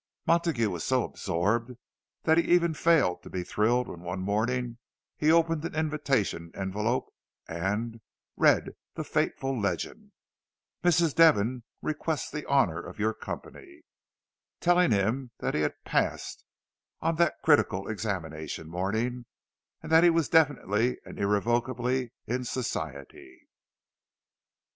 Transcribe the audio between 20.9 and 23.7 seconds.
and irrevocably in Society!